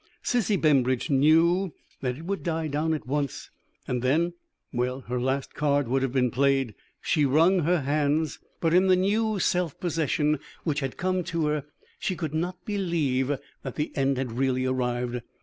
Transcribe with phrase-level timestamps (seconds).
[0.23, 3.51] Sissy Bembridge knew that it would die down at once,
[3.87, 4.33] and then
[4.73, 6.73] well, her last card would have been played.
[7.03, 11.65] She wrung her hands, but in the new self possession which had come to her,
[11.99, 15.21] she could not believe that the end had really arrived.